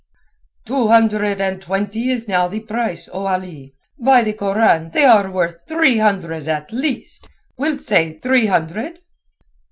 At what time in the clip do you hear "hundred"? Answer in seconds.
0.87-1.39, 5.99-6.47, 8.47-8.97